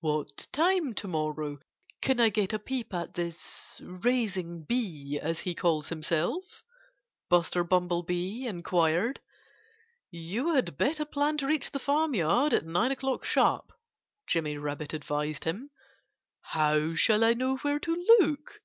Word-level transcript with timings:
"What 0.00 0.48
time 0.50 0.92
to 0.94 1.06
morrow 1.06 1.60
can 2.02 2.18
I 2.18 2.30
get 2.30 2.52
a 2.52 2.58
peep 2.58 2.92
at 2.92 3.14
this 3.14 3.80
'raising 3.80 4.64
bee,' 4.64 5.20
as 5.22 5.38
he 5.38 5.54
calls 5.54 5.88
himself?" 5.88 6.64
Buster 7.30 7.62
Bumblebee 7.62 8.44
inquired. 8.44 9.20
"You 10.10 10.56
had 10.56 10.76
better 10.78 11.04
plan 11.04 11.36
to 11.36 11.46
reach 11.46 11.70
the 11.70 11.78
farmyard 11.78 12.52
at 12.54 12.66
nine 12.66 12.90
o'clock 12.90 13.24
sharp," 13.24 13.70
Jimmy 14.26 14.58
Rabbit 14.58 14.94
advised 14.94 15.44
him. 15.44 15.70
"How 16.40 16.96
shall 16.96 17.22
I 17.22 17.34
know 17.34 17.58
where 17.58 17.78
to 17.78 18.06
look?" 18.18 18.60